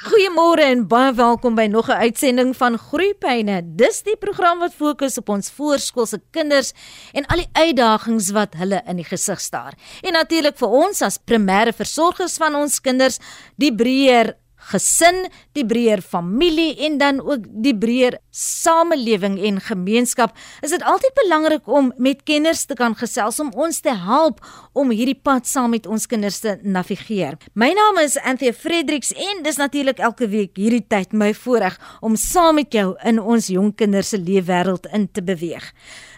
[0.00, 3.60] Goeiemôre en baie welkom by nog 'n uitsending van Groeipyne.
[3.76, 6.72] Dis die program wat fokus op ons voorskoolse kinders
[7.12, 9.74] en al die uitdagings wat hulle in die gesig staar.
[10.00, 13.18] En natuurlik vir ons as primêre versorgers van ons kinders,
[13.56, 14.36] die breër
[14.70, 15.26] gesin,
[15.58, 20.36] die breër familie en dan ook die breër samelewing en gemeenskap.
[20.64, 24.40] Is dit altyd belangrik om met kenners te kan gesels om ons te help
[24.72, 27.38] om hierdie pad saam met ons kinders te navigeer.
[27.54, 32.16] My naam is Anthea Fredericks en dis natuurlik elke week hierdie tyd my voorreg om
[32.18, 35.70] saam met jou in ons jong kinders se leefwêreld in te beweeg.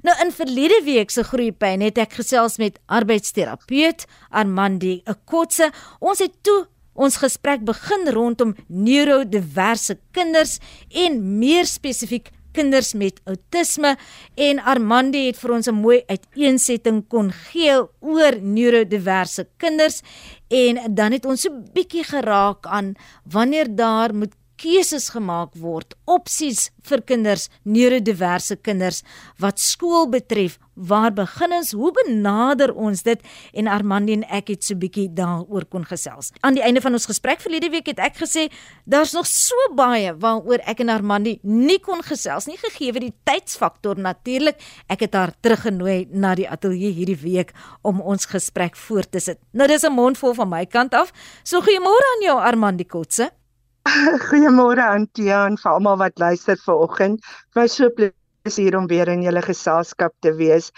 [0.02, 5.70] Nou in verlede week se groeipyn het ek gesels met arbeidsterapeut Armandi Ekotse.
[6.00, 6.64] Ons het toe
[6.94, 13.94] Ons gesprek begin rondom neurodiverse kinders en meer spesifiek kinders met outisme
[14.36, 20.02] en Armandi het vir ons 'n mooi uiteensetting kon gee oor neurodiverse kinders.
[20.50, 26.70] En dan het ons so bietjie geraak aan wanneer daar moet keuses gemaak word, opsies
[26.86, 29.02] vir kinders, neurodiverse kinders
[29.42, 30.58] wat skool betref.
[30.72, 31.74] Waar begin ons?
[31.76, 33.20] Hoe benader ons dit?
[33.52, 36.30] En Armandie en ek het so bietjie daaroor kon gesels.
[36.40, 38.46] Aan die einde van ons gesprek verlede week het ek gesê
[38.88, 44.00] daar's nog so baie waaroor ek en Armandie nie kon gesels nie gegee die tydsfaktor
[44.00, 44.56] natuurlik.
[44.88, 49.38] Ek het haar teruggenooi na die ateljee hierdie week om ons gesprek voort te sit.
[49.52, 51.12] Nou dis 'n mondvol van my kant af.
[51.44, 53.41] So goeiemôre aan jou Armandie Kotse.
[54.28, 57.22] Goeiemôre Antia en vir almal wat luister vanoggend.
[57.22, 60.70] Dit was so plesier om weer in julle geselskap te wees.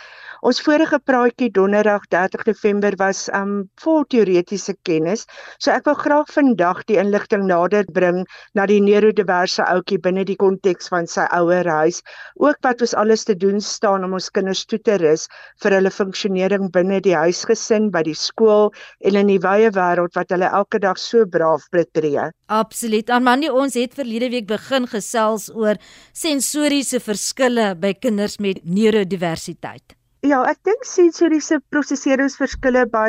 [0.44, 5.22] Ons vorige praatjie donderdag 30 November was um vol teoretiese kennis.
[5.56, 8.18] So ek wil graag vandag die inligting nader bring
[8.52, 12.02] na die neurodiverse ouetjie binne die konteks van sy ouer huis.
[12.36, 15.24] Ook wat ons alles te doen staan om ons kinders toe te rus
[15.64, 18.68] vir hulle funksionering binne die huisgesin, by die skool
[19.00, 22.28] en in die wye wêreld wat hulle elke dag so braaf betree.
[22.52, 23.08] Absoluut.
[23.08, 25.80] Armandi, ons het verlede week begin gesels oor
[26.12, 29.96] sensoriese verskille by kinders met neurodiversiteit.
[30.24, 33.08] Ja, ek dink sensoriese prosesseringsverskille by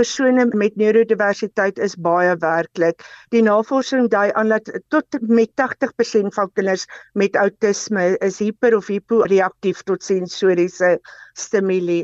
[0.00, 3.04] persone met neurodiversiteit is baie werklik.
[3.30, 6.88] Die navorsing dui aan dat tot met 80% van kinders
[7.22, 10.96] met outisme is hyper of hiporeaktief tot sensoriese
[11.38, 12.00] stimule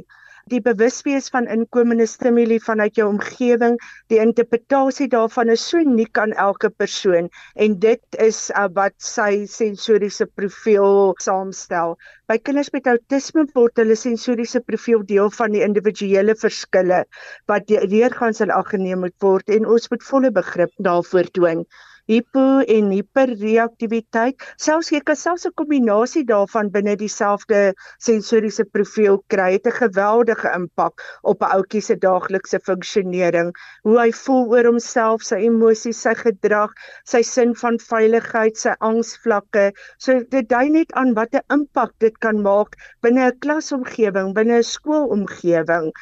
[0.50, 3.76] die bewuswees van inkomende stimule vanuit jou omgewing,
[4.12, 9.44] die interpretasie daarvan is so uniek aan elke persoon en dit is uh, wat sy
[9.50, 11.96] sensoriese profiel saamstel.
[12.30, 17.04] By kinders met outisme word hulle sensoriese profiel deel van die individuele verskille
[17.50, 21.66] wat deurgangs in ag geneem moet word en ons moet volle begrip daarvoor toon
[22.06, 24.36] hipo en hiperreaktiwiteit.
[24.56, 29.52] Selfs jy kan selfs 'n kombinasie daarvan binne dieselfde sensoriese profiel kry.
[29.52, 33.50] Dit het 'n geweldige impak op 'n ouetjie se daaglikse funksionering,
[33.82, 36.70] hoe hy voel oor homself, sy emosies, sy gedrag,
[37.04, 39.72] sy sin van veiligheid, sy angsvlakke.
[39.98, 44.62] So dit dui net aan watter impak dit kan maak binne 'n klasomgewing, binne 'n
[44.74, 45.92] skoolomgewing.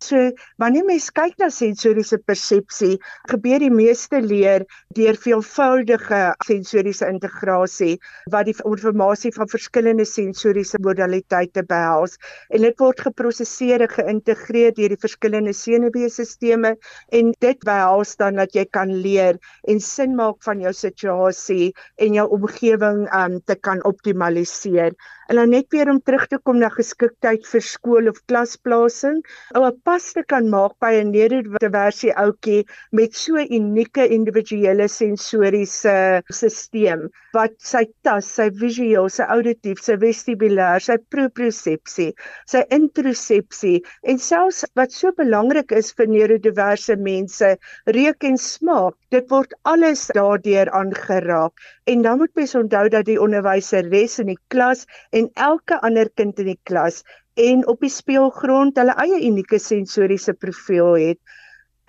[0.00, 2.94] So wanneer mens kyk na sensoriese persepsie,
[3.28, 4.64] gebeur die meeste leer
[4.96, 7.98] deur veelvoudige sensoriese integrasie
[8.32, 12.16] wat die inligting van verskillende sensoriese modaliteite behels.
[12.48, 16.80] En dit word geprosesseer en geïntegreer deur die verskillende senuweestelsels
[17.12, 19.36] en dit behels dan dat jy kan leer
[19.68, 24.96] en sin maak van jou situasie en jou omgewing um, te kan optimaliseer.
[25.30, 29.20] En dan net weer om terug te kom na geskiktheid vir skool of klasplasing,
[29.54, 35.94] 'n pas te kan maak by 'n neurodiverse ouetjie met so unieke individuele sensoriese
[36.34, 42.10] stelsel wat sy tas, sy visueel, sy auditief, sy vestibulêr, sy propriosepsie,
[42.46, 47.54] sy introsepsie en selfs wat so belangrik is vir neurodiverse mense,
[47.86, 51.54] reuk en smaak, dit word alles daardeur aangeraak.
[51.90, 56.38] En dan moet mens onthou dat die onderwyseres in die klas en elke ander kind
[56.38, 57.02] in die klas
[57.34, 61.18] en op die speelgrond hulle eie unieke sensoriese profiel het.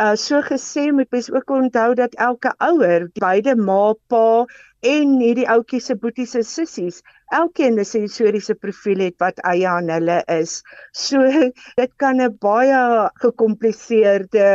[0.01, 4.45] Uh so gesê moet mens ook onthou dat elke ouer, beide ma, pa
[4.81, 7.01] en hierdie ouetjie se boeties en sissies,
[7.37, 10.63] elkeen 'n sensoriese profiel het wat eie aan hulle is.
[10.91, 11.21] So
[11.81, 12.81] dit kan 'n baie
[13.21, 14.49] gekompliseerde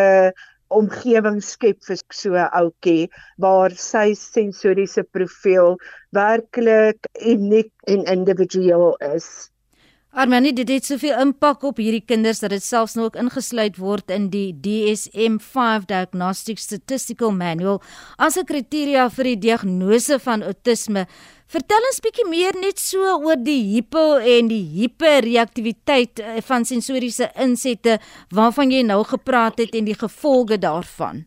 [0.69, 3.09] omgewing skep vir so 'n ouetjie
[3.45, 5.77] waar sy sensoriese profiel
[6.19, 9.51] werklik uniek en individueel is.
[10.15, 14.11] Armani dit het soveel impak op hierdie kinders dat dit selfs nou ook ingesluit word
[14.15, 17.83] in die DSM-5 Diagnostic Statistical Manual
[18.17, 21.07] as 'n kriteria vir die diagnose van outisme.
[21.47, 27.31] Vertel ons bietjie meer net so oor die hypo en die hiperreaktiwiteit eh, van sensoriese
[27.35, 27.99] insette
[28.31, 31.27] waarvan jy nou gepraat het en die gevolge daarvan.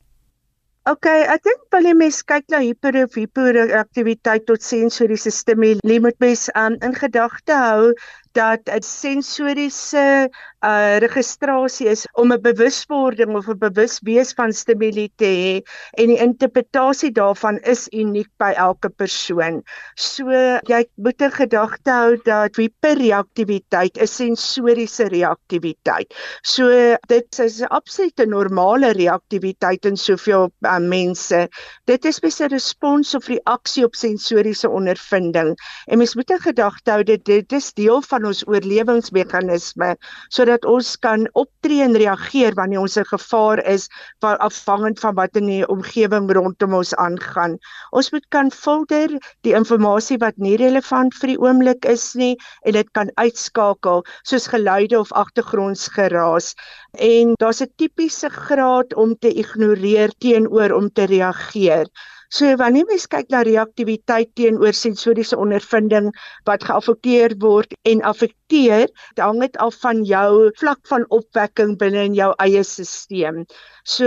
[0.89, 6.47] Okay, ek dink wanneer mens kyk na hiper of hiperaktiwiteit tot sensoriese stimule, moet mens
[6.57, 7.91] um, in gedagte hou
[8.39, 15.25] dat 'n sensoriese uh registrasie is om 'n bewuswording of 'n bewuswees van stimule te
[15.25, 15.55] hê
[16.01, 19.63] en die interpretasie daarvan is uniek by elke persoon.
[19.95, 20.25] So
[20.73, 26.13] jy moet in gedagte hou dat hiperreaktiwiteit 'n sensoriese reaktiwiteit.
[26.41, 26.67] So
[27.07, 31.47] dit is 'n absolute normale reaktiwiteit in soveel uh, mense.
[31.85, 35.55] Dit is spesifiek 'n respons of reaksie op sensoriese ondervinding.
[35.85, 39.95] En mens moet in gedagte hou dat dit is deel van ons oorlewingsmeganisme
[40.29, 43.87] sodat ons kan optree en reageer wanneer ons in gevaar is
[44.21, 47.57] afhangend van wat in die omgewing rondom ons aangaan.
[47.91, 49.15] Ons moet kan filter
[49.47, 52.35] die inligting wat nie relevant vir die oomblik is nie
[52.65, 56.53] en dit kan uitskakel soos geluide of agtergrondsgeraas.
[56.93, 61.87] En daar's 'n tipiese graad om te ignoreer teenoor om te reageer.
[62.29, 66.11] So wanneer mens kyk na reaktiwiteit teenoor sensoriese ondervinding
[66.45, 68.85] wat geaffekteer word en affekteer,
[69.17, 73.41] hang dit af van jou vlak van opwekking binne in jou eie stelsel.
[73.89, 74.05] So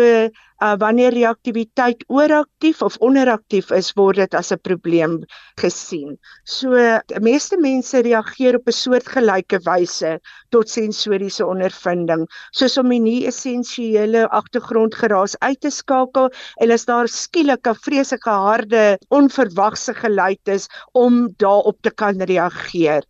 [0.62, 5.16] uh, wanneer reaktiwiteit ooraktief of onderaktief is, word dit as 'n probleem
[5.58, 6.12] gesien.
[6.46, 6.76] So
[7.10, 10.12] die meeste mense reageer op 'n soortgelyke wyse
[10.54, 16.30] tot sensoriese ondervinding, soos om nie essensiële agtergrondgeraas uit te skakel
[16.62, 23.02] en as daar skielik 'n vreeslike harde onverwagse geluid is om daarop te kan reageer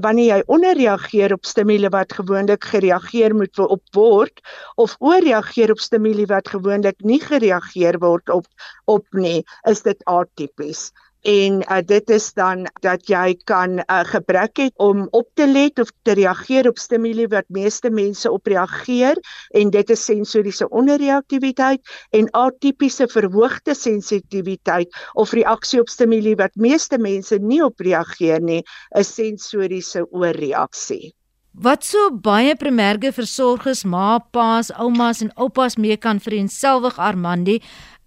[0.00, 4.40] wanneer jy onderreageer op stimule wat gewoonlik gereageer moet op word
[4.80, 8.46] of ooreageer op stimule wat gewoonlik nie gereageer word op
[8.84, 10.90] op nie, is dit atipies
[11.22, 15.78] en uh, dit is dan dat jy kan uh, gebrek hê om op te let
[15.78, 19.18] of te reageer op stimule wat meeste mense op reageer.
[19.54, 21.80] En dit is sensoriese onderreaktiwiteit
[22.10, 28.62] en atipiese verhoogde sensitiwiteit of reaksie op stimule wat meeste mense nie op reageer nie
[28.98, 31.14] is sensoriese oorreaksie.
[31.52, 37.58] Wat so baie primêre versorgers, ma, pa's, oumas en oupas mee kan vereenselwig Armandi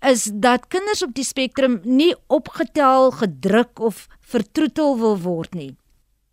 [0.01, 5.73] is dat kinders op die spektrum nie opgetel, gedruk of vertroetel wil word nie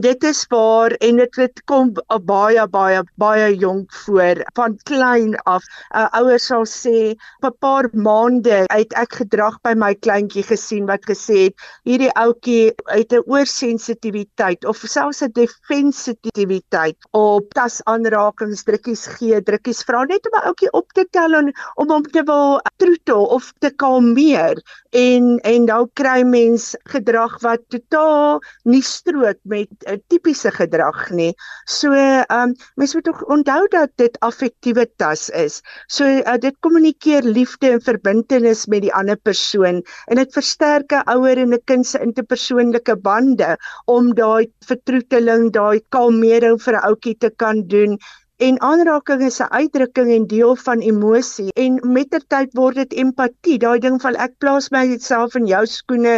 [0.02, 1.92] dit is waar en dit dit kom
[2.26, 5.62] baie baie baie jonk voor van klein af.
[5.94, 10.86] 'n uh, Ouer sal sê, "Pa paar maande het ek gedrag by my kleintjie gesien
[10.86, 11.54] wat gesê het
[11.84, 20.04] hierdie ouetjie het 'n oorsensitiwiteit of selfs 'n defensitiwiteit op tasaanrakings, drukkies gee, drukkies vra
[20.04, 23.70] net om 'n ouetjie op te tel en om hom te wil troetel of te
[23.70, 24.58] kalmeer."
[24.90, 29.68] En en dan kry mens gedrag wat totaal nie strook met
[30.08, 31.32] tipiese gedrag nie.
[31.66, 35.60] So ehm um, mense moet tog onthou dat dit affektiewe tas is.
[35.88, 41.04] So uh, dit kommunikeer liefde en verbintenis met die ander persoon en dit versterk 'n
[41.16, 43.56] ouer en 'n kind se interpersoonlike bande
[43.86, 47.98] om daai vertroeteling, daai kalmering vir 'n ouetjie te kan doen
[48.42, 51.52] en aanraking is 'n uitdrukking en deel van emosie.
[51.64, 53.58] En mettertyd word dit empatie.
[53.64, 56.14] Daai ding van ek plaas myself in jou skoene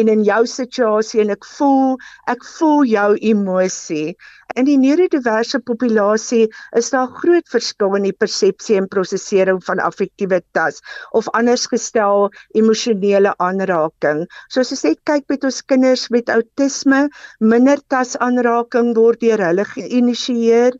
[0.00, 1.94] en in jou situasie en ek voel
[2.34, 4.16] ek voel jou emosie.
[4.56, 6.48] In die neurodiverse populasie
[6.82, 10.82] is daar groot verskil in die persepsie en prosesering van affektiewe tas
[11.12, 14.26] of anders gestel emosionele aanraking.
[14.48, 19.68] Soos as jy kyk met ons kinders met outisme minder tas aanraking word deur hulle
[19.76, 20.74] geïnisieer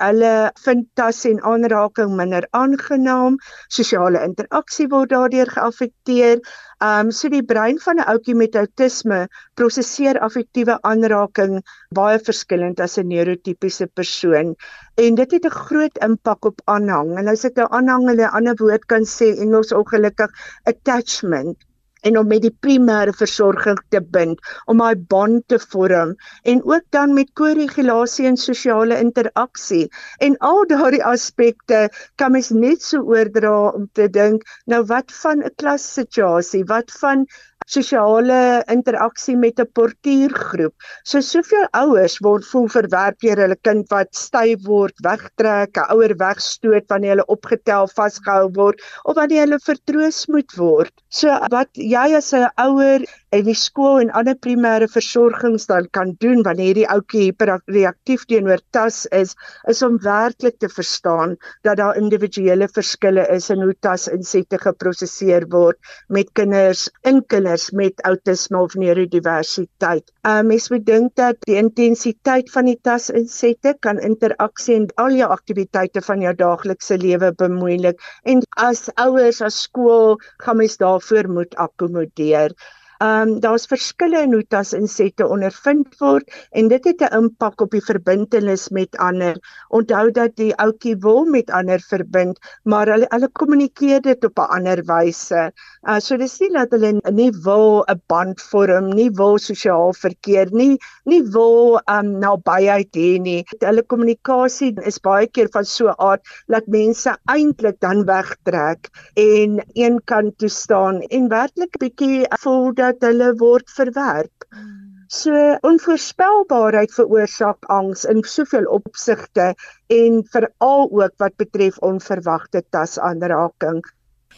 [0.00, 0.32] hulle
[0.64, 3.36] vind tas en aanraking minder aangenaam,
[3.68, 6.42] sosiale interaksie word daardeur geaffekteer.
[6.88, 9.20] Um so die brein van 'n ouetjie met outisme
[9.60, 11.62] prosesseer affektiewe aanraking
[12.00, 14.54] baie verskillend as 'n neurotipiese persoon
[14.96, 17.18] en dit het 'n groot impak op aanhang.
[17.18, 20.30] En as ek nou aanhang in 'n ander woord kan sê Engels ongelukkig
[20.64, 21.67] attachment
[22.08, 26.14] en om met die primêre versorging te bind om daai band te vorm
[26.52, 29.86] en ook dan met korregulasie en sosiale interaksie.
[30.24, 31.86] En al daardie aspekte
[32.20, 36.64] kan mens net so oordra om te dink nou wat van 'n klassituasie?
[36.64, 37.26] Wat van
[37.66, 40.74] sosiale interaksie met 'n portuïergroep.
[41.04, 46.14] So soveel ouers word voel verwerp deur hulle kind wat styf word, wegtrek, 'n ouer
[46.16, 50.92] wegstoot wanneer hulle opgetel vasgehou word of wanneer hulle vertroos moet word.
[51.10, 56.16] So wat jy as 'n ouer in die skool en ander primêre versorgings dan kan
[56.20, 59.34] doen wanneer die ouetjie hiperreaktief teenoor tas is,
[59.68, 65.76] is om werklik te verstaan dat daar individuele verskille is in hoe tasinsette geprosesseer word
[66.08, 70.12] met kinders, in kinders met outisme of neurodiversiteit.
[70.22, 75.30] Uh, mens moet dink dat die intensiteit van die tasinsette kan interaksie en al jou
[75.30, 81.56] aktiwiteite van jou daaglikse lewe bemoeilik en as ouers as skool gaan mens daarvoor moet
[81.56, 82.54] akkommodeer.
[82.98, 87.70] Ehm um, daar's verskille in hoe tasinsette ondervind word en dit het 'n impak op
[87.70, 89.36] die verbintenis met ander.
[89.68, 94.50] Onthou dat die ouetjie wil met ander verbind, maar hulle hulle kommunikeer dit op 'n
[94.56, 95.52] ander wyse.
[95.88, 100.48] Uh so dis nie dat hulle nie wil 'n band vorm, nie wil sosiaal verkeer
[100.50, 103.44] nie, nie wil um nabyheid hê nie.
[103.60, 109.62] Hulle kommunikasie is baie keer van so 'n aard dat mense eintlik dan wegtrek en
[109.74, 114.48] een kant toe staan en werklik bietjie voel dat dat hulle word verwerp.
[114.48, 114.88] Hmm.
[115.08, 115.32] So
[115.64, 119.54] onvoorspelbaarheid veroorsaak angs in soveel opsigte
[119.88, 123.80] en veral ook wat betref onverwagte tasaanraking.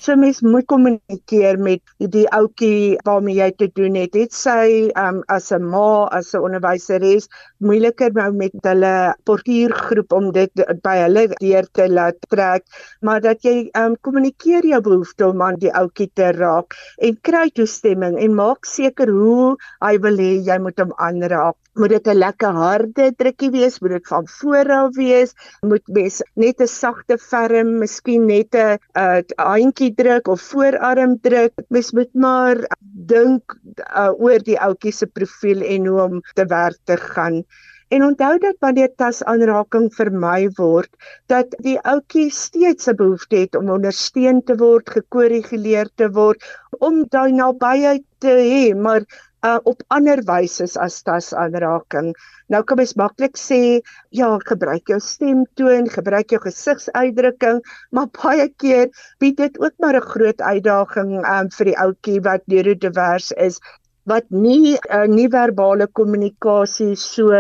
[0.01, 4.15] So mens moet kommunikeer met die ouetjie waarmee jy te doen het.
[4.15, 4.55] Dit sê
[5.03, 7.29] um as 'n ma, as 'n onderwyseres,
[7.69, 8.95] moeiliker nou met hulle
[9.29, 12.65] portuïergroep om dit by hulle deur te laat trek,
[13.03, 17.51] maar dat jy um kommunikeer jou behoefte om aan die ouetjie te raak en kry
[17.61, 22.19] toestemming en maak seker hoe hy wil hê jy moet hom aanraak moet dit 'n
[22.19, 27.79] lekker harde drukkie wees, moet dit van vooraf wees, moet mens net 'n sagte ferm,
[27.79, 31.53] miskien net 'n uh, handjie druk of voorarm druk.
[31.69, 33.57] Mens moet maar dink
[33.97, 37.45] uh, oor die ouetjie se profiel en hoe om te werk te gaan.
[37.91, 40.91] En onthou dat wanneer tasaanraking vermy word,
[41.27, 46.45] dat die ouetjie steeds 'n behoefte het om ondersteun te word, gekorrigeer te word,
[46.79, 49.03] om daai nabyheid te hê, maar
[49.47, 52.13] uh, op ander wyse as tasaanraking.
[52.53, 53.81] Nou kan mens maklik sê,
[54.11, 58.91] ja, gebruik jou stemtoon, gebruik jou gesigsuitdrukking, maar baie keer
[59.23, 63.61] bied dit ook maar 'n groot uitdaging um, vir die ouetjie wat neurodivers is
[64.05, 67.31] wat nie uh, nie verbale kommunikasie so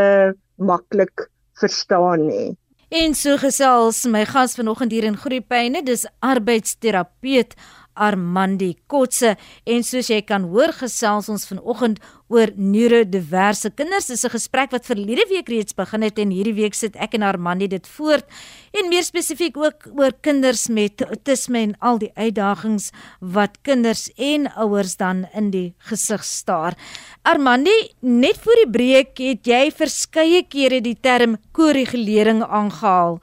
[0.56, 1.30] maklik
[1.60, 2.56] verstaan nie.
[2.90, 7.54] En so gesels my gas vanoggend hier in Groepyne, dis arbeidsterapeut
[7.94, 14.06] Armandi Kotse en soos jy kan hoor gesels ons vanoggend oor neurodiverse kinders.
[14.06, 17.22] Dis 'n gesprek wat verlede week reeds begin het en hierdie week sit ek en
[17.22, 18.24] Armandi dit voort
[18.72, 24.46] en meer spesifiek ook oor kinders met autisme en al die uitdagings wat kinders en
[24.54, 26.76] ouers dan in die gesig staar.
[27.22, 33.20] Armandi, net voor die breek het jy verskeie kere die term korregulering aangehaal.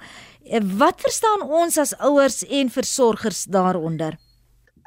[0.77, 4.17] Wat verstaan ons as ouers en versorgers daaronder?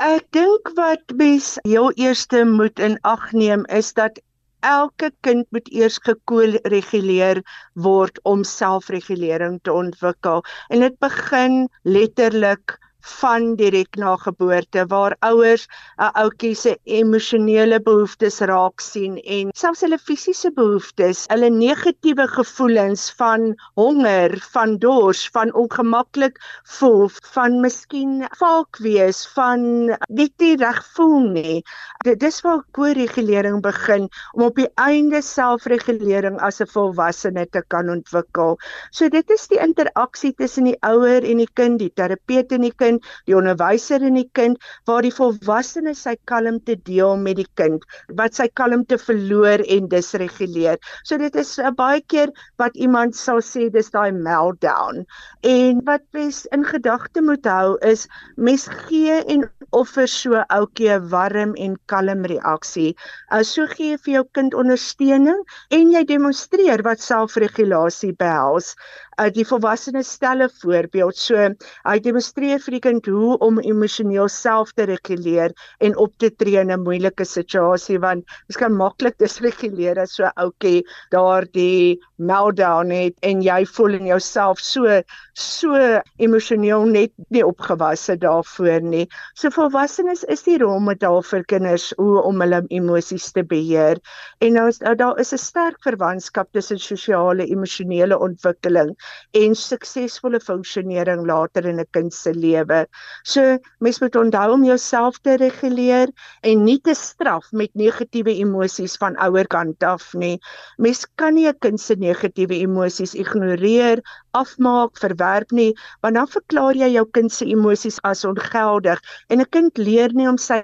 [0.00, 4.16] Ek dink wat mens heel eerste moet in ag neem is dat
[4.64, 7.42] elke kind moet eers gekoolreguleer
[7.74, 10.40] word om selfregulering te ontwikkel.
[10.72, 15.66] En dit begin letterlik van direk na geboorte waar ouers
[15.98, 23.12] 'n ouetjie se emosionele behoeftes raak sien en selfs hulle fisiese behoeftes, hulle negatiewe gevoelens
[23.18, 30.80] van honger, van dors, van ongemaklik voel, van miskien valk wees, van net nie reg
[30.96, 31.62] voel nie.
[32.04, 37.88] Dit is waar koregulering begin om op die einde selfregulering as 'n volwassene te kan
[37.88, 38.58] ontwikkel.
[38.90, 42.74] So dit is die interaksie tussen die ouer en die kind, die terapeut en die
[42.74, 47.48] kind kind, die onderwyser en die kind waar die volwassene sy kalmte deel met die
[47.60, 47.84] kind,
[48.18, 50.80] wat sy kalmte verloor en disreguleer.
[51.04, 55.04] So dit is uh, baie keer wat iemand sal sê dis daai meltdown.
[55.46, 58.06] En wat mens in gedagte moet hou is
[58.36, 62.96] mens gee en offer so ouetjie 'n warm en kalm reaksie.
[63.30, 65.40] Uh, so gee jy vir jou kind ondersteuning
[65.76, 68.74] en jy demonstreer wat selfregulasie behels
[69.20, 71.16] uh, die volwassene stel 'n voorbeeld.
[71.16, 71.36] So
[71.84, 76.60] hy demonstreer vir die kind hoe om emosioneel self te reguleer en op te tree
[76.60, 83.16] in 'n moeilike situasie want jy kan maklik disreguleer as so ouetjie daardie meltdown het
[83.22, 85.02] en jy voel in jouself so
[85.34, 89.06] so emosioneel net nie opgewasse daarvoor nie.
[89.34, 94.00] So volwassenes is die rolmodel vir kinders hoe om hulle emosies te beheer.
[94.40, 98.96] En nou is daar is 'n sterk verwantskap tussen sosiale emosionele ontwikkeling
[99.32, 102.86] en suksesvolle funksionering later in 'n kind se lewe.
[103.24, 106.08] So mens moet onthou om jouself te reguleer
[106.42, 110.38] en nie te straf met negatiewe emosies van ouerkant af nie.
[110.78, 114.02] Mens kan nie 'n kind se negatiewe emosies ignoreer,
[114.32, 115.70] afmaak, verwerp nie,
[116.02, 120.28] want dan verklaar jy jou kind se emosies as ongeldig en 'n kind leer nie
[120.28, 120.62] om sy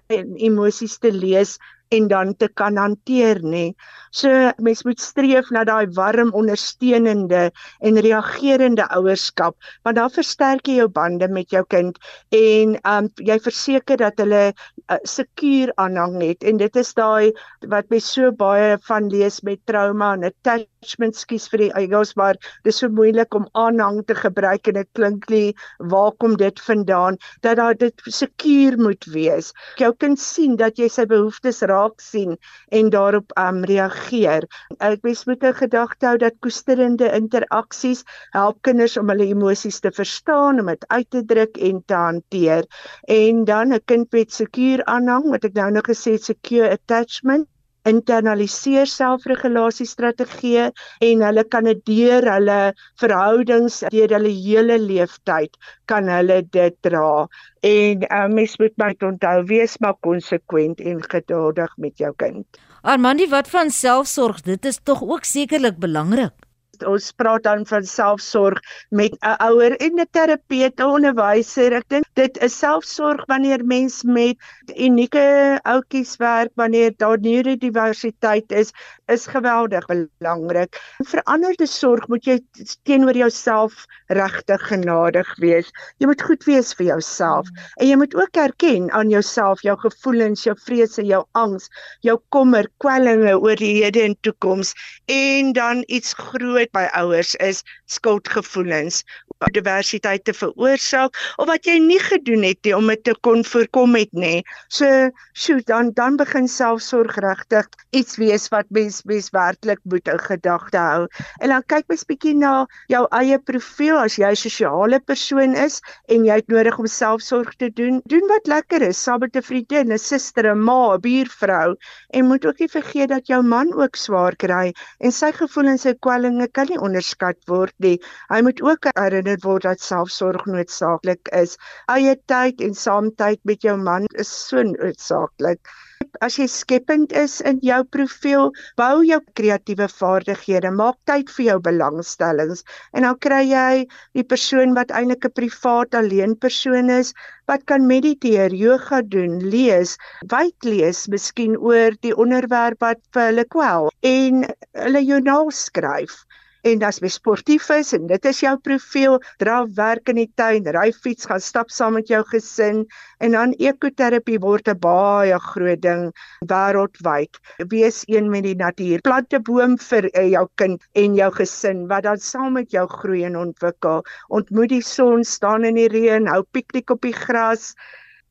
[0.51, 1.59] emosies te lees
[1.89, 3.75] en dan te kan hanteer nê.
[4.11, 10.81] So mens moet streef na daai warm ondersteunende en reagerende ouerskap want dan versterk jy
[10.81, 11.99] jou bande met jou kind
[12.35, 17.33] en um jy verseker dat hulle uh, sekuur aanhang het en dit is daai
[17.71, 20.76] wat mens so baie van lees met trauma en attachment
[21.17, 25.29] skies vir die Engels maar dis so moeilik om aanhang te gebruik en dit klink
[25.31, 29.53] nie waar kom dit vandaan dat daar dit sekuur moet wees.
[29.77, 32.37] Jou kind sien dat jy sy behoeftes raak sien
[32.71, 34.47] en daarop um reageer.
[34.81, 39.91] Ek wens moet 'n gedagte hou dat koesterende interaksies help kinders om hulle emosies te
[39.91, 42.65] verstaan, om dit uit te druk en te hanteer.
[43.09, 47.49] En dan 'n kind met sekuur aanhang, wat ek nou nog gesê het, secure attachment
[47.89, 50.71] internaliseer selfregulasiestrategieë
[51.09, 52.61] en hulle kan dit deur hulle
[53.03, 55.57] verhoudings deur hulle hele leeftyd
[55.91, 57.27] kan hulle dit dra.
[57.67, 62.47] En uh, mens moet maar onthou wees maar konsekwent en geduldig met jou kind.
[62.87, 64.43] Armandie wat van selfsorg?
[64.47, 66.46] Dit is tog ook sekerlik belangrik
[66.85, 71.73] ons praat dan van selfsorg met 'n ouer en 'n terapeut, 'n onderwyser.
[71.73, 74.37] Ek dink dit is selfsorg wanneer mens met
[74.77, 78.73] unieke outjies werk, wanneer daar neurodiversiteit is,
[79.07, 80.81] is geweldig belangrik.
[81.05, 82.41] Veranderde sorg moet jy
[82.83, 85.71] teenoor jouself regtig genadig wees.
[85.99, 87.63] Jy moet goed wees vir jouself mm.
[87.81, 91.69] en jy moet ook erken aan jouself jou gevoelens, jou vrese, jou angs,
[92.01, 94.75] jou kommer, kwellinge oor die hede en toekoms
[95.13, 99.05] en dan iets groot altyd by ouers is skuldgevoelens
[99.41, 103.45] oor diversiteit te veroorsaak of wat jy nie gedoen het nie om dit te kon
[103.45, 104.43] voorkom het nê.
[104.69, 110.19] So, sjoe, dan dan begin selfsorg regtig iets wees wat mens mens werklik moet in
[110.19, 111.07] gedagte hou.
[111.41, 115.81] En dan kyk mens bietjie na jou eie profiel as jy 'n sosiale persoon is
[116.09, 118.01] en jy het nodig om selfsorg te doen.
[118.07, 121.77] Doen wat lekker is saam met 'n vriendin, 'n suster, 'n ma, 'n buurvrou
[122.11, 125.99] en moet ook nie vergeet dat jou man ook swaar kry en sy gevoelens en
[125.99, 127.97] kwellinge kan nie onderskat word nie.
[128.33, 131.57] Hy moet ook herinner word dat selfsorg noodsaaklik is.
[131.93, 135.77] Eie tyd en saamtyd met jou man is so noodsaaklik.
[136.25, 141.57] As jy skepend is in jou profiel, bou jou kreatiewe vaardighede, maak tyd vir jou
[141.69, 143.71] belangstellings en dan kry jy
[144.19, 147.15] die persoon wat eintlik 'n privaat alleen persoon is
[147.53, 149.97] wat kan mediteer, yoga doen, lees,
[150.37, 154.45] wyd lees, miskien oor die onderwerp wat vir hulle kwel en
[154.85, 156.26] hulle joernaal skryf
[156.67, 160.67] en as jy sportief is en dit is jou profiel, dra werk in die tuin,
[160.75, 162.81] ry fiets, gaan stap saam met jou gesin
[163.23, 166.11] en dan ekoterapie word 'n baie groot ding
[166.53, 167.39] wêreldwyd.
[167.71, 169.01] Wees een met die natuur.
[169.07, 172.87] Plant 'n boom vir uh, jou kind en jou gesin wat dan saam met jou
[172.99, 174.03] groei en ontwikkel.
[174.29, 177.75] Ontmoet die son, staan in die reën, hou piknik op die gras.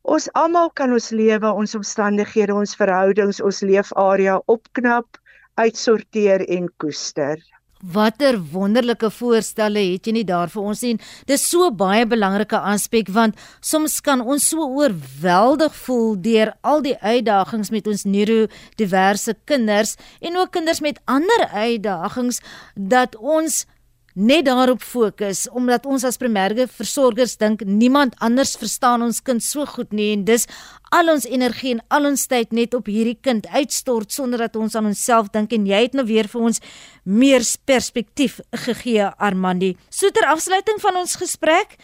[0.04, 5.18] Ons almal kan ons lewe, ons omstandighede, ons verhoudings, ons leefarea opknap,
[5.56, 7.40] uitsorteer en koester.
[7.84, 10.96] Watter wonderlike voorstelle het jy nie daar vir ons nie.
[11.28, 16.96] Dis so baie belangrike aspek want soms kan ons so oorweldig voel deur al die
[17.02, 22.42] uitdagings met ons neurodiverse kinders en ook kinders met ander uitdagings
[22.76, 23.66] dat ons
[24.16, 29.68] net daarop fokus omdat ons as primêre versorgers dink niemand anders verstaan ons kind so
[29.68, 30.48] goed nie en dis
[30.96, 34.76] al ons energie en al ons tyd net op hierdie kind uitstort sonder dat ons
[34.76, 36.64] aan onsself dink en jy het nou weer vir ons
[37.04, 39.76] meer perspektief gegee Armandi.
[39.90, 41.76] So ter afsluiting van ons gesprek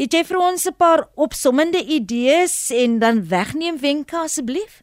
[0.00, 4.80] Het jy vir ons 'n paar opsommende idees en dan wegneem wenke asseblief?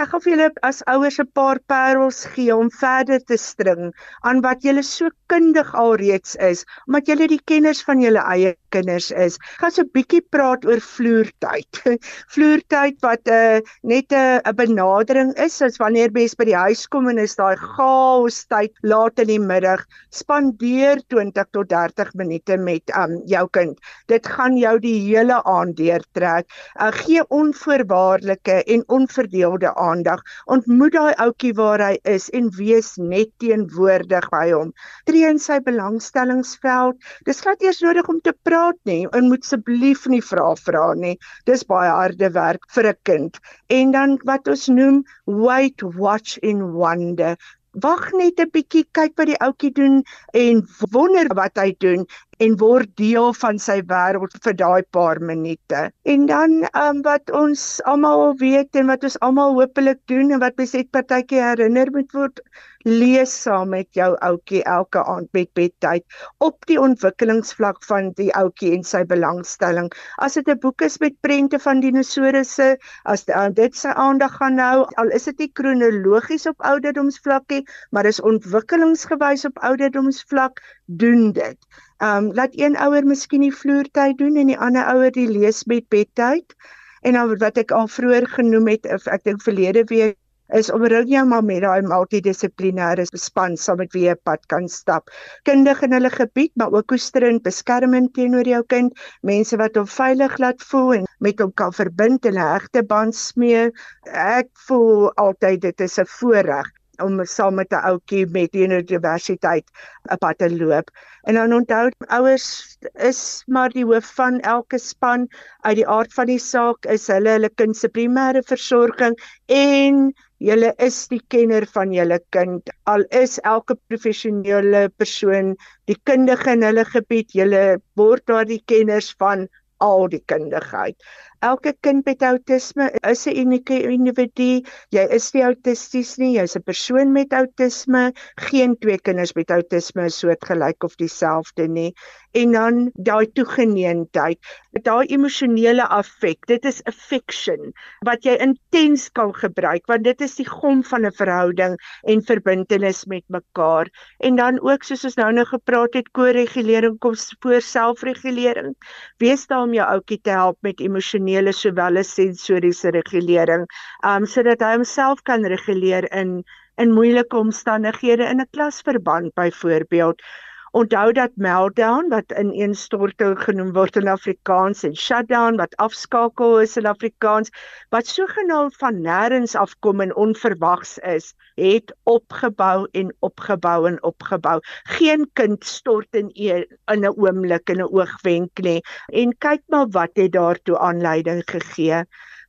[0.00, 3.90] Ek gaan vir julle as ouers 'n paar parels gee om verder te string
[4.30, 9.10] aan wat julle so kundig alreeds is, omdat julle die kenners van julle eie kinders
[9.10, 9.38] is.
[9.60, 11.80] Gaan so 'n bietjie praat oor vloertyd.
[12.34, 16.86] vloertyd wat 'n uh, net 'n uh, benadering is as wanneer mens by die huis
[16.86, 22.56] kom en is daai chaos tyd laat in die middag, spandeer 20 tot 30 minute
[22.56, 23.78] met um jou kind.
[24.06, 26.46] Dit gaan jou die hele aand deurtrek.
[26.80, 30.22] Uh, gee onvoorwaardelike en onverdeelde aandag.
[30.46, 34.72] Ontmoet daai ouetjie waar hy is en wees net teenwoordig by hom.
[35.06, 36.98] Tree in sy belangstellingsveld.
[37.26, 40.90] Dis glad eers nodig om te praat praat nie en moet asseblief nie vra vra
[40.94, 41.16] nie.
[41.48, 43.38] Dis baie harde werk vir 'n kind.
[43.68, 47.36] En dan wat ons noem wait watch in wonder
[47.82, 50.02] wag net 'n bietjie, kyk wat die ouetjie doen
[50.34, 52.04] en wonder wat hy doen
[52.40, 55.92] en word deel van sy wêreld vir daai paar minute.
[56.04, 60.56] En dan um, wat ons almal weet en wat ons almal hopelik doen en wat
[60.58, 62.40] mens net partykeer herinner moet word,
[62.84, 66.04] lees saam met jou ouetjie elke aand met bedtyd
[66.38, 69.90] op die ontwikkelingsvlak van die ouetjie en sy belangstelling.
[70.16, 74.58] As dit 'n boek is met prente van dinosourusse, as uh, dit sy aandag gaan
[74.58, 81.58] hou, al is dit nie kronologies op ouderdomsvlakkie, maar is ontwikkelingsgewys op ouderdomsvlak, doen dit.
[82.00, 85.64] Ehm um, laat een ouer miskien die vloertyd doen en die ander ouer die lees
[85.64, 86.56] met bedtyd.
[87.02, 90.19] En dan wat ek al vroeër genoem het, ek dink verlede week
[90.58, 94.68] is om ring jou maar met daai multidissiplinêre span saam met wie jy pad kan
[94.68, 95.10] stap.
[95.48, 100.38] Kundig in hulle gebied, maar ook koesterend, beskermend teenoor jou kind, mense wat hom veilig
[100.38, 103.70] laat voel en met hom kan verbind en 'n hegte band smee.
[104.04, 106.70] Ek voel altyd dit is 'n voorreg
[107.04, 109.66] om saam met 'n ouetjie met universiteit
[110.10, 110.90] 'n pad te loop.
[111.22, 115.28] En dan onthou ouers is maar die hoof van elke span
[115.60, 120.72] uit die aard van die saak is hulle hulle kind se primêre versorging en julle
[120.78, 122.70] is die kenner van julle kind.
[122.84, 125.56] Al is elke professionele persoon
[125.90, 129.48] die kundige in hulle gebied, julle word daar die kenners van
[129.80, 130.96] al die kundigheid.
[131.40, 134.60] Elke kind met outisme is 'n unieke individu.
[134.92, 138.12] Jy is nie autisties nie, jy's 'n persoon met outisme.
[138.36, 141.94] Geen twee kinders met outisme is soortgelyk of dieselfde nie
[142.32, 144.38] en dan daai toegeneentheid,
[144.84, 146.46] daai emosionele affek.
[146.46, 147.72] Dit is affection
[148.06, 151.74] wat jy intens kan gebruik want dit is die gom van 'n verhouding
[152.04, 153.88] en verbintenis met mekaar.
[154.20, 158.76] En dan ook soos ons nou nou gepraat het, ko-regulering kom voor selfregulering.
[159.18, 163.66] Wees daar om jou ouetjie te help met emosionele sowel as sensoriese regulering,
[164.02, 166.42] um sodat hy homself kan reguleer in
[166.78, 170.20] in moeilike omstandighede in 'n klasverband byvoorbeeld.
[170.70, 176.76] Onthou dat meltdown wat in eenstorting genoem word in Afrikaans en shutdown wat afskakel is
[176.78, 177.50] in Afrikaans
[177.90, 184.60] wat sogenaamd van nêrens afkom en onverwags is, het opgebou en opgebou en opgebou.
[185.00, 186.62] Geen kind stort in e,
[186.94, 188.80] in 'n oomblik in 'n oogwenk nie.
[189.10, 192.04] En kyk maar wat het daartoe aanleiding gegee.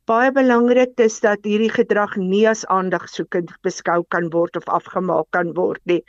[0.06, 5.52] Baie belangrik is dat hierdie gedrag nie as aandagsoekend beskou kan word of afgemaak kan
[5.54, 6.04] word nie.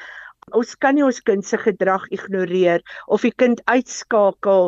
[0.58, 2.82] Ons kan nie ons kind se gedrag ignoreer
[3.16, 4.68] of die kind uitskakel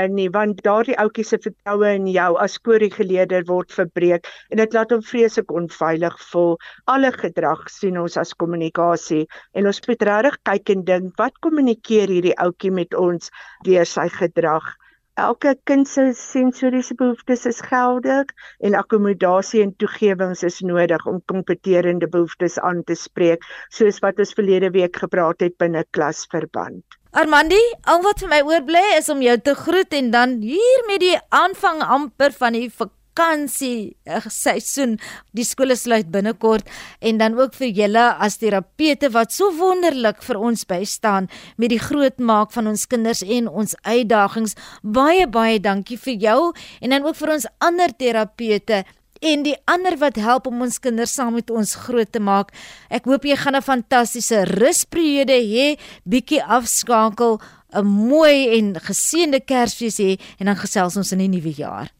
[0.00, 4.76] en nie want daardie ouetjie se vertroue in jou as korrigeleerder word verbreek en dit
[4.76, 6.54] laat hom vreeslik onveilig voel.
[6.96, 12.12] Alle gedrag sien ons as kommunikasie en ons moet regtig kyk en dink wat kommunikeer
[12.18, 13.32] hierdie ouetjie met ons
[13.64, 14.74] deur sy gedrag?
[15.14, 18.32] Elke kind se sensoriese behoeftes is geldig
[18.66, 24.34] en akkommodasie en toegewings is nodig om kompeterende behoeftes aan te spreek, soos wat ons
[24.34, 26.82] verlede week gepraat het binne klasverband.
[27.14, 30.98] Armandi, al wat vir my oorbly is om jou te groet en dan hier met
[31.04, 32.66] die aanvang amper van die
[33.14, 33.96] vakansie
[34.28, 34.98] seisoen.
[35.32, 36.66] Die skole sluit binnekort
[37.00, 41.78] en dan ook vir julle as terapeute wat so wonderlik vir ons bystaan met die
[41.78, 44.56] grootmaak van ons kinders en ons uitdagings.
[44.82, 48.84] Baie baie dankie vir jou en dan ook vir ons ander terapeute
[49.24, 52.52] en die ander wat help om ons kinders saam met ons groot te maak.
[52.90, 57.40] Ek hoop jy gaan 'n fantastiese rusperiode hê, bietjie afskakel,
[57.72, 61.90] 'n mooi en geseënde Kersfees hê en dan gesels ons in die nuwe jaar.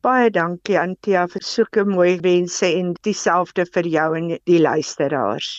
[0.00, 5.50] Baie dankie Antia vir sulke mooi wense en dieselfde vir jou en die luisteraars.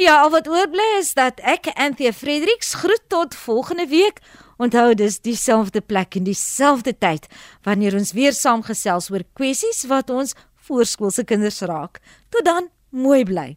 [0.00, 4.22] Ja, al wat oorbly is dat ek Antia Fredericks groet tot volgende week.
[4.56, 7.28] Onthou dis dieselfde plek en dieselfde tyd
[7.68, 10.32] wanneer ons weer saamgesels oor kwessies wat ons
[10.64, 12.00] voorskoolse kinders raak.
[12.32, 13.50] Tot dan, mooi bly.